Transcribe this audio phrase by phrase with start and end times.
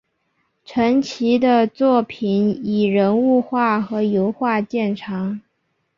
[0.65, 5.39] 陈奇的作品以人物画和油画见长。